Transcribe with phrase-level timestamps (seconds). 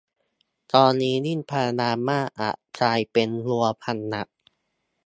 [0.73, 4.27] ตอนนี้ยิ่งพยายามมากอาจกลายเป็นวัวพันหลัก